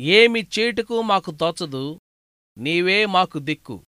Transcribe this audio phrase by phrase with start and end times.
[0.00, 2.00] ఏమి చేటుకు మాకు తోచదు
[2.58, 3.86] నీవే మాకు దిక్కు.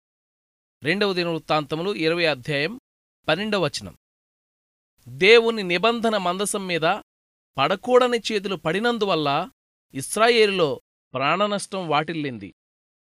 [0.84, 2.80] రెండవ దినవృత్తాంతములు ఇరవై అధ్యాయం
[3.28, 3.98] పన్నెండవ వచనం.
[5.08, 6.82] దేవుని నిబంధన మందసం మీద
[7.58, 9.50] పడకూడని చేతులు పడినందువల్ల
[9.94, 10.82] ఇస్రాయేలులో
[11.14, 12.54] ప్రాణనష్టం వాటిల్లింది.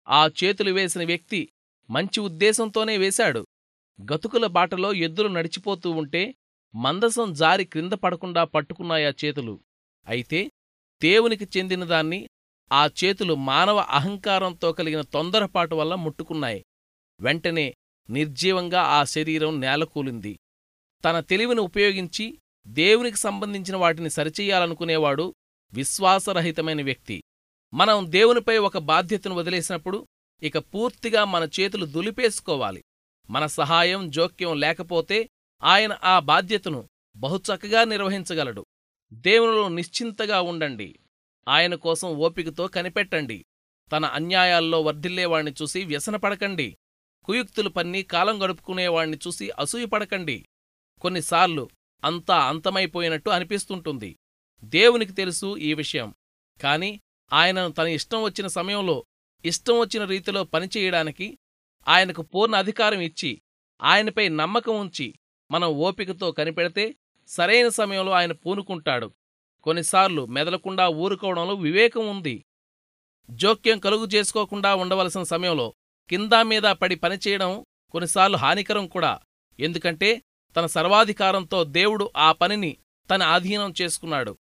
[0.09, 1.53] ఆ చేతులు వేసిన వ్యక్తి
[1.91, 3.47] మంచి ఉద్దేశంతోనే వేశాడు.
[4.13, 6.35] గతుకుల బాటలో ఎద్దులు నడిచిపోతూ ఉంటే
[6.75, 9.61] మందసం జారి క్రింద పడకుండా పట్టుకున్నాయా చేతులు.
[10.07, 10.51] అయితే
[11.03, 12.29] దేవునికి చెందినదాన్ని
[12.73, 16.65] ఆ చేతులు మానవ అహంకారంతో కలిగిన తొందరపాటు వల్ల ముట్టుకున్నాయి.
[17.21, 17.75] వెంటనే
[18.11, 20.39] నిర్జీవంగా ఆ శరీరం నేలకూలింది.
[21.05, 25.35] తన తెలివిని ఉపయోగించి దేవునికి సంబంధించిన వాటిని సరిచెయ్యాలనుకునేవాడు
[25.73, 27.23] విశ్వాసరహితమైన వ్యక్తి.
[27.75, 30.07] మనం దేవునిపై ఒక బాధ్యతను వదిలేసినప్పుడు
[30.43, 32.83] ఇక పూర్తిగా మన చేతులు దులిపేసుకోవాలి.
[33.31, 35.29] మన సహాయం జోక్యం లేకపోతే
[35.63, 38.67] ఆయన ఆ బాధ్యతను బహుచక్కగా నిర్వహించగలడు.
[39.13, 40.99] దేవునిలో నిశ్చింతగా ఉండండి.
[41.49, 43.45] ఆయన కోసం ఓపికతో కనిపెట్టండి.
[43.93, 46.77] తన అన్యాయాల్లో వర్ధిల్లేవాణ్ణి చూసి వ్యసనపడకండి.
[47.25, 50.49] కుయుక్తులు పన్ని కాలం గడుపుకునేవాణ్ణి చూసి అసూయపడకండి.
[51.01, 51.71] కొన్నిసార్లు
[52.05, 54.19] అంతా అంతమైపోయినట్టు అనిపిస్తుంటుంది.
[54.65, 56.15] దేవునికి తెలుసు ఈ విషయం.
[56.63, 57.01] కాని
[57.33, 59.05] ఆయనను తన ఇష్టం వచ్చిన సమయంలో
[59.45, 61.39] ఇష్టం వచ్చిన రీతిలో పనిచేయడానికి
[61.89, 63.43] ఆయనకు పూర్ణ అధికారం ఇచ్చి
[63.83, 65.15] ఆయనపై నమ్మకం ఉంచి
[65.51, 66.97] మనం ఓపికతో కనిపెడితే
[67.27, 69.13] సరైన సమయంలో ఆయన పూనుకుంటాడు.
[69.65, 72.45] కొన్నిసార్లు మెదలకుండా ఊరుకోవడంలో వివేకం ఉంది.
[73.31, 75.75] జోక్యం కలుగు చేసుకోకుండా ఉండవలసిన సమయంలో
[76.11, 79.21] కిందా మీద పడి పనిచేయడం కొన్నిసార్లు హానికరం కూడా.
[79.61, 80.23] ఎందుకంటే
[80.57, 82.77] తన సర్వాధికారంతో దేవుడు ఆ పనిని
[83.11, 84.39] తన ఆధీనం చేసుకున్నాడు.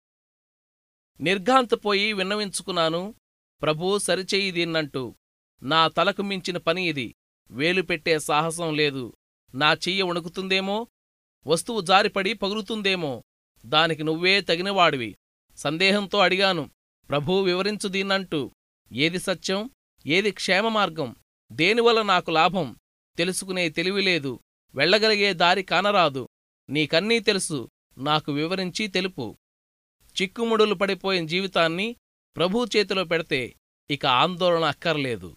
[1.20, 3.14] నిర్ఘాంతపోయి విన్నవించుకున్నాను
[3.62, 5.14] ప్రభూ సరిచెయ్యి దీన్నంటూ.
[5.62, 7.14] నా తలకు మించిన పని ఇది.
[7.50, 9.12] వేలు పెట్టే సాహసం లేదు.
[9.54, 10.86] నా చెయ్యి వణుకుతుందేమో?
[11.46, 13.24] వస్తువు జారిపడి పగులుతుందేమో?
[13.66, 15.16] దానికి నువ్వే తగినవాడివి.
[15.56, 16.70] సందేహంతో అడిగాను
[17.08, 18.50] ప్రభూ వివరించు దీన్నంటూ.
[18.92, 19.70] ఏది సత్యం?
[20.06, 21.16] ఏది క్షేమమార్గం
[21.52, 22.76] దేనివల్ల నాకు లాభం?
[23.18, 24.40] తెలుసుకునే తెలివిలేదు
[24.74, 26.28] వెళ్ళగలిగే దారి కానరాదు.
[26.70, 27.68] నీకన్నీ తెలుసు.
[27.98, 29.38] నాకు వివరించి తెలుపు.
[30.22, 31.96] చిక్కుముడులు పడిపోయిన జీవితాన్ని
[32.36, 33.54] ప్రభూ చేతిలో పెడితే
[33.90, 35.36] ఇక ఆందోళన అక్కర్లేదు.